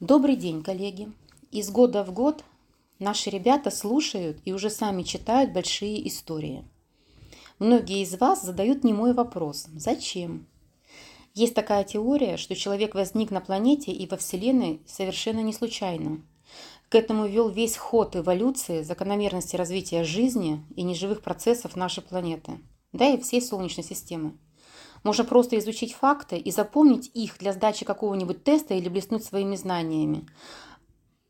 [0.00, 1.10] Добрый день, коллеги!
[1.52, 2.44] Из года в год
[2.98, 6.66] наши ребята слушают и уже сами читают большие истории.
[7.58, 10.48] Многие из вас задают немой вопрос «Зачем?».
[11.32, 16.20] Есть такая теория, что человек возник на планете и во Вселенной совершенно не случайно.
[16.90, 22.60] К этому вел весь ход эволюции, закономерности развития жизни и неживых процессов нашей планеты,
[22.92, 24.36] да и всей Солнечной системы.
[25.06, 30.26] Можно просто изучить факты и запомнить их для сдачи какого-нибудь теста или блеснуть своими знаниями.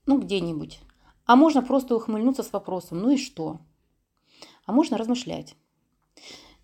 [0.07, 0.81] Ну, где-нибудь.
[1.27, 3.59] А можно просто ухмыльнуться с вопросом «ну и что?».
[4.65, 5.57] А можно размышлять.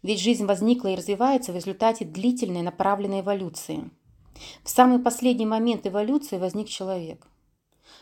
[0.03, 3.91] Ведь жизнь возникла и развивается в результате длительной направленной эволюции.
[4.65, 7.27] В самый последний момент эволюции возник человек,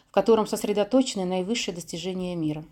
[0.06, 2.64] в котором сосредоточены наивысшие достижения мира.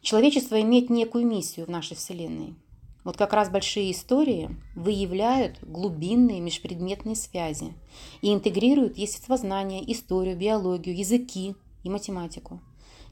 [0.00, 2.54] Человечество имеет некую миссию в нашей Вселенной–
[3.04, 7.74] вот как раз большие истории выявляют глубинные межпредметные связи
[8.20, 12.60] и интегрируют естествознание, историю, биологию, языки и математику.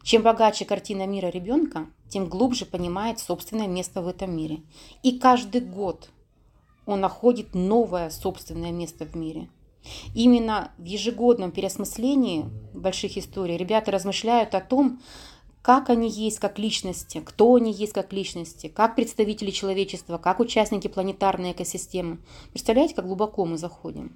[0.02, 4.60] Чем богаче картина мира ребенка, тем глубже понимает собственное место в этом мире.
[5.02, 6.10] И каждый год
[6.84, 9.48] он находит новое собственное место в мире.
[10.14, 15.00] Именно в ежегодном переосмыслении больших историй ребята размышляют о том,
[15.66, 20.86] как они есть как личности, кто они есть как личности, как представители человечества, как участники
[20.86, 22.18] планетарной экосистемы.
[22.52, 24.14] Представляете, как глубоко мы заходим?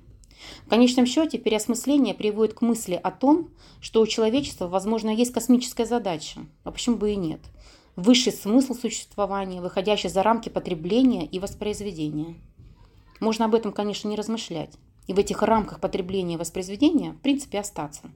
[0.64, 5.86] В конечном счете переосмысление приводит к мысли о том, что у человечества, возможно, есть космическая
[5.86, 7.40] задача, а почему бы и нет.
[7.96, 12.36] Высший смысл существования, выходящий за рамки потребления и воспроизведения.
[13.18, 14.74] Можно об этом, конечно, не размышлять.
[15.08, 18.12] И в этих рамках потребления и воспроизведения, в принципе, остаться.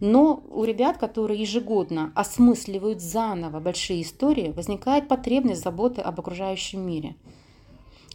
[0.00, 7.16] Но у ребят, которые ежегодно осмысливают заново большие истории, возникает потребность заботы об окружающем мире.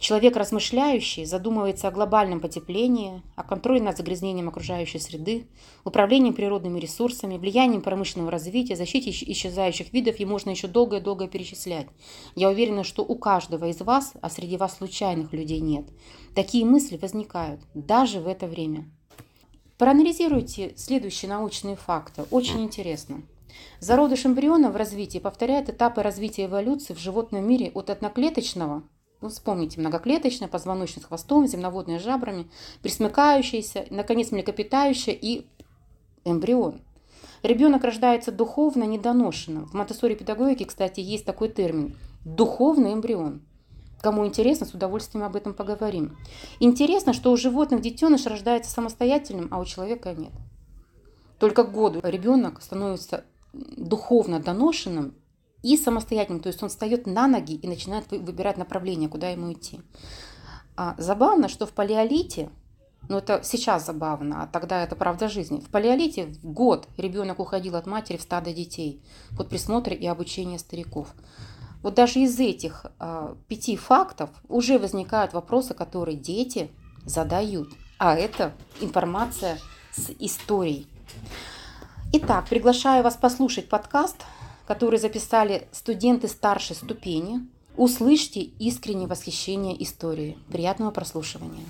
[0.02, 5.46] Человек размышляющий задумывается о глобальном потеплении, о контроле над загрязнением окружающей среды,
[5.84, 11.28] управлении природными ресурсами, влиянием промышленного развития, защите исчезающих видов, и можно еще долго и долго
[11.28, 11.86] перечислять.
[12.34, 15.84] Я уверена, что у каждого из вас, а среди вас случайных людей нет,
[16.34, 18.90] такие мысли возникают даже в это время.
[19.78, 22.24] Проанализируйте следующие научные факты.
[22.30, 23.22] Очень интересно.
[23.80, 28.82] Зародыш эмбриона в развитии повторяет этапы развития эволюции в животном мире от одноклеточного,
[29.20, 32.46] ну, вспомните, многоклеточное, позвоночный с хвостом, земноводные жабрами,
[32.82, 35.46] присмыкающийся, наконец, млекопитающее и
[36.24, 36.80] эмбрион.
[37.42, 39.66] Ребенок рождается духовно недоношенным.
[39.66, 43.42] В монтессори педагогике, кстати, есть такой термин– духовный эмбрион–
[44.02, 46.18] Кому интересно, с удовольствием об этом поговорим.
[46.58, 50.32] Интересно, что у животных детеныш рождается самостоятельным, а у человека нет.
[51.38, 55.14] Только к году ребенок становится духовно доношенным
[55.62, 59.80] и самостоятельным, то есть он встает на ноги и начинает выбирать направление, куда ему идти.
[60.76, 62.50] А забавно, что в палеолите,
[63.08, 67.76] ну это сейчас забавно, а тогда это правда жизни, в палеолите в год ребенок уходил
[67.76, 69.00] от матери в стадо детей
[69.36, 71.14] под присмотр и обучение стариков.
[71.82, 76.70] Вот даже из этих э, пяти фактов уже возникают вопросы, которые дети
[77.04, 77.70] задают.
[77.98, 79.58] А это информация
[79.92, 80.86] с историей.
[82.12, 84.16] Итак, приглашаю вас послушать подкаст,
[84.66, 87.40] который записали студенты старшей ступени.
[87.76, 90.38] Услышьте искреннее восхищение историей.
[90.50, 91.64] Приятного прослушивания.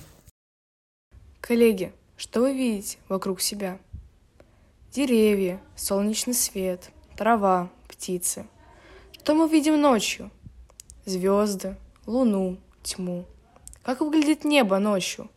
[1.41, 3.79] Коллеги, что вы видите вокруг себя?
[4.93, 8.47] Деревья, солнечный свет, трава, птицы–
[9.23, 10.33] что мы видим ночью?
[11.05, 13.25] Звезды, луну, тьму.
[13.85, 15.31] Как выглядит небо ночью?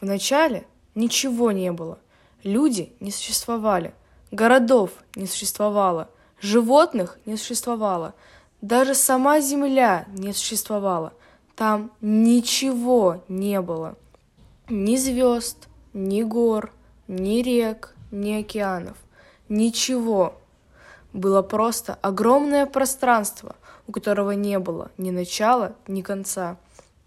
[0.00, 0.66] Вначале
[0.96, 2.00] ничего не было.
[2.42, 3.94] Люди не существовали.
[4.32, 6.10] Городов не существовало.
[6.40, 8.14] Животных не существовало.
[8.62, 11.12] Даже сама Земля не существовала.
[11.54, 13.96] Там ничего не было.
[14.68, 16.72] Ни звезд, ни гор,
[17.06, 18.96] ни рек, ни океанов.
[19.48, 20.34] Ничего
[21.12, 26.56] было просто огромное пространство, у которого не было ни начала, ни конца.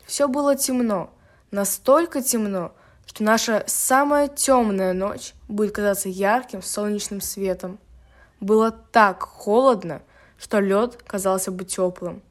[0.06, 1.12] Все было темно,
[1.51, 2.73] настолько темно,
[3.06, 7.77] что наша самая темная ночь будет казаться ярким солнечным светом.
[8.39, 10.01] Было так холодно,
[10.39, 12.21] что лед казался бы теплым.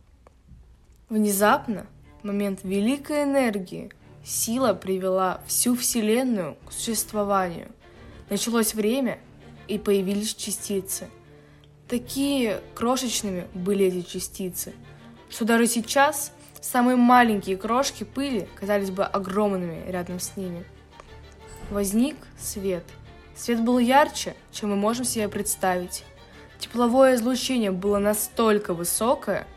[1.08, 1.86] Внезапно,
[2.20, 3.90] в момент великой энергии,
[4.24, 7.68] сила привела всю Вселенную к существованию.
[8.28, 9.18] Началось время,
[9.68, 11.08] и появились частицы–
[11.90, 14.74] Такие крошечными были эти частицы,
[15.28, 20.64] что даже сейчас самые маленькие крошки пыли казались бы огромными рядом с ними.
[21.68, 22.84] Возник свет.
[23.34, 26.04] Свет был ярче, чем мы можем себе представить.
[26.60, 29.48] Тепловое излучение было настолько высокое,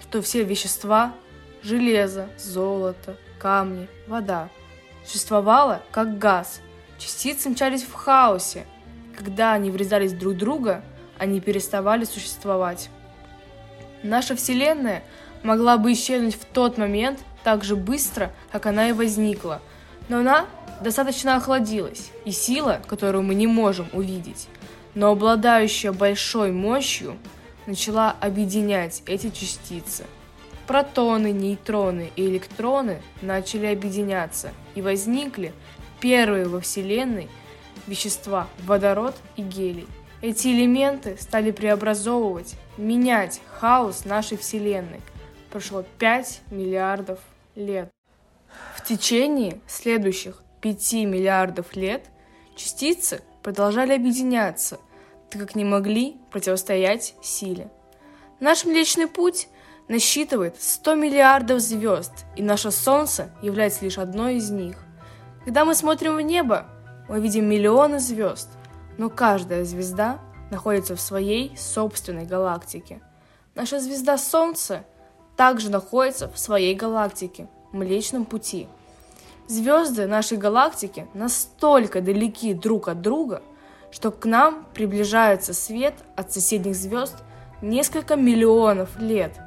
[0.00, 1.14] что все вещества–
[1.62, 4.48] железо, золото, камни, вода–
[5.04, 6.62] существовало как газ,
[6.98, 8.64] частицы мчались в хаосе.
[9.14, 10.82] Когда они врезались друг в друга,
[11.18, 12.90] они переставали существовать.
[14.02, 15.02] Наша Вселенная
[15.42, 19.60] могла бы исчезнуть в тот момент так же быстро, как она и возникла,
[20.08, 20.46] но она
[20.80, 24.48] достаточно охладилась, и сила, которую мы не можем увидеть,
[24.94, 27.16] но обладающая большой мощью,
[27.66, 30.04] начала объединять эти частицы.
[30.66, 35.52] Протоны, нейтроны и электроны начали объединяться, и возникли
[36.00, 37.28] первые во Вселенной
[37.86, 39.86] вещества– водород и гелий.
[40.22, 45.00] Эти элементы стали преобразовывать, менять хаос нашей Вселенной.
[45.50, 47.18] Прошло 5 миллиардов
[47.56, 47.90] лет.
[48.76, 52.04] В течение следующих 5 миллиардов лет
[52.54, 54.78] частицы продолжали объединяться,
[55.28, 57.68] так как не могли противостоять силе.
[58.38, 59.48] Наш Млечный Путь
[59.88, 64.76] насчитывает 100 миллиардов звезд, и наше Солнце является лишь одной из них.
[65.44, 66.68] Когда мы смотрим в небо,
[67.08, 68.48] мы видим миллионы звезд–
[68.98, 73.00] но каждая звезда находится в своей собственной галактике.
[73.54, 74.84] Наша звезда Солнце
[75.36, 78.68] также находится в своей галактике, Млечном Пути.
[79.48, 83.42] Звезды нашей галактики настолько далеки друг от друга,
[83.90, 87.16] что к нам приближается свет от соседних звезд
[87.60, 89.38] несколько миллионов лет.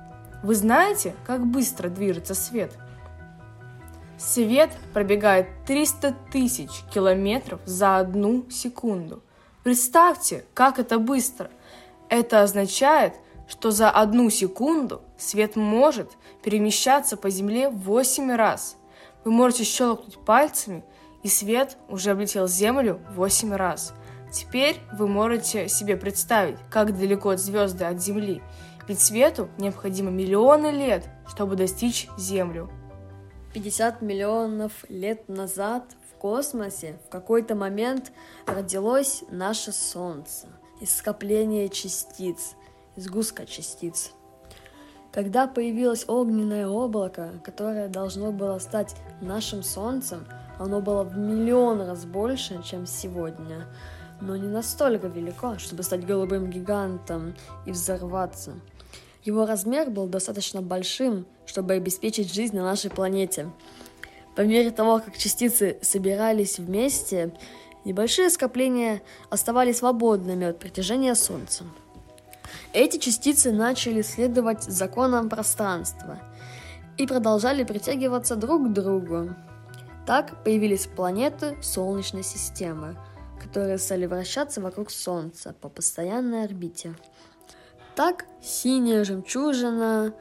[0.44, 2.72] Вы знаете, как быстро движется свет?
[4.18, 9.24] Свет пробегает 300 тысяч километров за одну секунду.
[9.66, 11.50] Представьте, как это быстро.
[12.08, 13.16] Это означает,
[13.48, 16.12] что за одну секунду свет может
[16.44, 18.78] перемещаться по Земле 8 раз.
[19.24, 20.84] Вы можете щелкнуть пальцами,
[21.24, 23.96] и свет уже облетел Землю 8 раз.
[24.32, 28.44] Теперь вы можете себе представить, как далеко звезды от Земли,
[28.88, 32.70] ведь свету необходимо миллионы лет, чтобы достичь Землю.
[33.56, 35.86] 50 миллионов лет назад
[36.16, 38.12] космосе в какой-то момент
[38.46, 40.48] родилось наше Солнце
[40.82, 42.56] из скопления частиц,
[42.96, 44.12] из гуска частиц.
[45.12, 50.26] Когда появилось огненное облако, которое должно было стать нашим Солнцем,
[50.60, 53.68] оно было в миллион раз больше, чем сегодня,
[54.20, 57.36] но не настолько велико, чтобы стать голубым гигантом
[57.66, 58.56] и взорваться.
[59.24, 63.50] Его размер был достаточно большим, чтобы обеспечить жизнь на нашей планете–
[64.36, 67.34] по мере того, как частицы собирались вместе,
[67.86, 71.64] небольшие скопления оставались свободными от притяжения Солнца.
[72.74, 76.20] Эти частицы начали следовать законам пространства
[76.98, 79.36] и продолжали притягиваться друг к другу.
[80.06, 82.98] Так появились планеты Солнечной системы,
[83.42, 86.96] которые стали вращаться вокруг Солнца по постоянной орбите.
[87.96, 90.14] Так синяя жемчужина,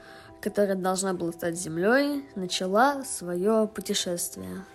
[0.44, 4.66] которая должна была стать Землей, начала свое путешествие.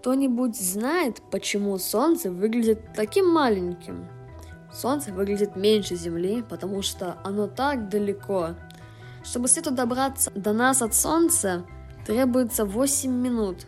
[0.00, 4.08] Кто-нибудь знает, почему Солнце выглядит таким маленьким?
[4.72, 8.56] Солнце выглядит меньше Земли, потому что оно так далеко.
[9.22, 11.64] Чтобы свету добраться до нас от Солнца,
[12.04, 13.58] требуется 8 минут.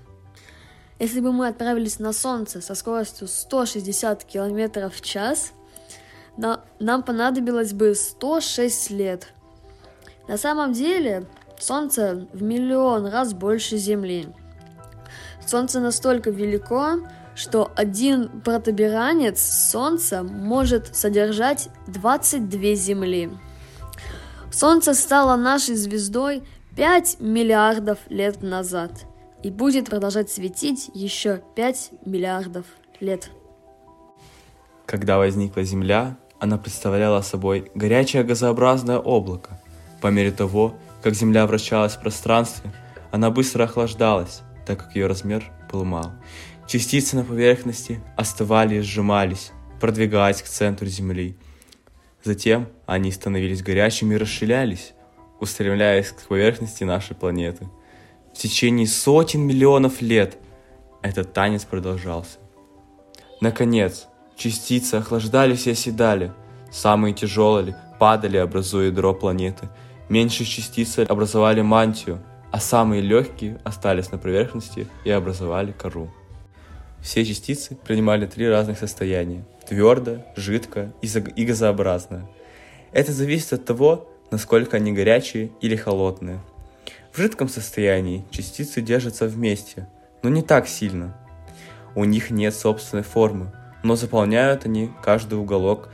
[0.99, 5.53] Если бы мы отправились на Солнце со скоростью 160 км в час,
[6.37, 9.33] нам понадобилось бы 106 лет–
[10.31, 11.27] на самом деле,
[11.59, 14.29] Солнце в миллион раз больше Земли.
[15.45, 17.01] Солнце настолько велико,
[17.35, 23.29] что один протуберанец Солнца может содержать 22 Земли.
[24.53, 26.45] Солнце стало нашей звездой
[26.77, 28.93] 5 миллиардов лет назад
[29.43, 32.67] и будет продолжать светить еще 5 миллиардов
[33.01, 33.33] лет.
[34.87, 39.59] Когда возникла Земля, она представляла собой горячее газообразное облако,
[40.01, 42.73] по мере того, как Земля вращалась в пространстве,
[43.11, 46.13] она быстро охлаждалась, так как ее размер был мал.
[46.67, 51.37] Частицы на поверхности остывали и сжимались, продвигаясь к центру Земли.
[52.23, 54.93] Затем они становились горячими и расширялись,
[55.41, 57.69] устремляясь к поверхности нашей планеты.
[58.35, 60.37] В течение сотен миллионов лет
[61.03, 62.39] этот танец продолжался.
[63.41, 66.31] Наконец, частицы охлаждались и оседали.
[66.71, 69.69] Самые тяжелые падали, образуя ядро планеты–
[70.11, 72.19] Меньшие частицы образовали мантию,
[72.51, 76.11] а самые легкие остались на поверхности и образовали кору.
[77.01, 82.29] Все частицы принимали три разных состояния– твердое, жидкое и газообразное.
[82.91, 86.41] Это зависит от того, насколько они горячие или холодные.
[87.13, 89.89] В жидком состоянии частицы держатся вместе,
[90.25, 91.17] но не так сильно.
[91.95, 93.53] У них нет собственной формы,
[93.85, 95.89] но заполняют они каждый уголок,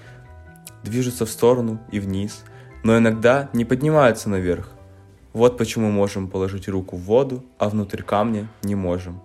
[0.83, 2.43] движутся в сторону и вниз–
[2.87, 4.71] но иногда не поднимаются наверх.
[5.33, 9.21] Вот почему можем положить руку в воду, а внутрь камня не можем.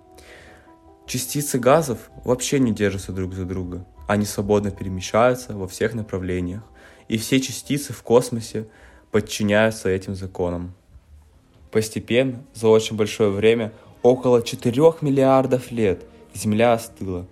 [1.05, 3.85] Частицы газов вообще не держатся друг за друга.
[4.07, 6.63] Они свободно перемещаются во всех направлениях.
[7.07, 8.65] И все частицы в космосе
[9.11, 10.73] подчиняются этим законам.
[11.69, 16.01] Постепенно, за очень большое время, около 4 миллиардов лет,
[16.33, 17.27] Земля остыла.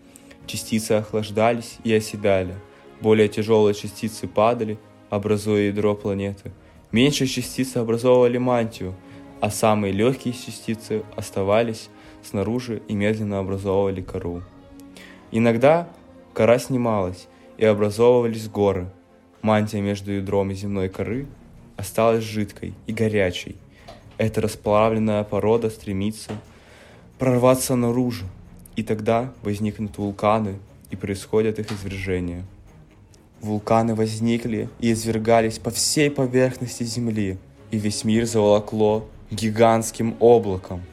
[0.45, 2.53] Частицы охлаждались и оседали.
[3.01, 4.77] Более тяжелые частицы падали,
[5.09, 6.51] образуя ядро планеты.
[6.91, 8.95] Меньшие частицы образовывали мантию,
[9.41, 11.89] а самые легкие частицы оставались
[12.23, 14.43] снаружи и медленно образовывали кору.
[15.31, 15.87] Иногда
[16.33, 17.27] кора снималась,
[17.59, 18.87] и образовывались горы.
[19.41, 21.27] Мантия между ядром и земной коры
[21.75, 23.57] осталась жидкой и горячей.
[24.17, 26.31] Эта расплавленная порода стремится
[27.17, 28.25] прорваться наружу,
[28.77, 32.45] и тогда возникнут вулканы, и происходят их извержения.
[33.41, 37.37] Вулканы возникли и извергались по всей поверхности Земли,
[37.71, 40.83] и весь мир заволокло гигантским облаком.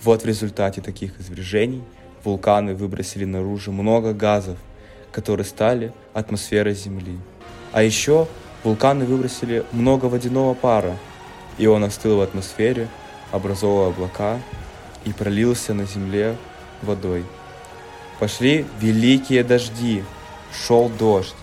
[0.00, 1.82] Вот в результате таких извержений
[2.22, 4.56] вулканы выбросили наружу много газов,
[5.10, 7.18] которые стали атмосферой Земли.
[7.72, 8.28] А еще
[8.62, 10.96] вулканы выбросили много водяного пара,
[11.58, 12.88] и он остыл в атмосфере,
[13.32, 14.38] образовал облака
[15.04, 16.36] и пролился на Земле
[16.82, 17.24] водой.
[18.20, 20.04] Пошли великие дожди,
[20.52, 21.34] шел дождь,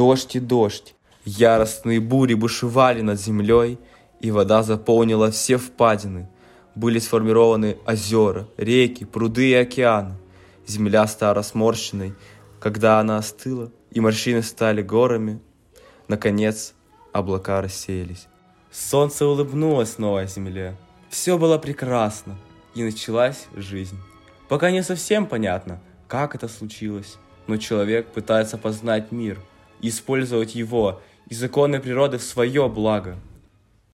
[0.00, 0.94] дождь и дождь.
[1.26, 3.78] Яростные бури бушевали над землей,
[4.22, 6.26] и вода заполнила все впадины.
[6.74, 10.14] Были сформированы озера, реки, пруды и океаны.
[10.66, 12.14] Земля стала сморщенной,
[12.60, 15.38] когда она остыла, и морщины стали горами.
[16.08, 16.72] Наконец,
[17.12, 18.26] облака рассеялись.
[18.72, 20.78] Солнце улыбнулось новой земле.
[21.10, 22.38] Все было прекрасно,
[22.74, 23.98] и началась жизнь.
[24.48, 25.78] Пока не совсем понятно,
[26.08, 29.38] как это случилось, но человек пытается познать мир,
[29.82, 33.16] использовать его и законы природы в свое благо–